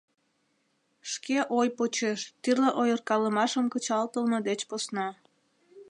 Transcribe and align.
Шке 1.11 1.37
ой 1.59 1.67
почеш, 1.77 2.19
тӱрлӧ 2.41 2.69
ойыркалымашым 2.81 3.65
кычалтылме 3.73 4.39
деч 4.47 4.59
посна. 4.69 5.07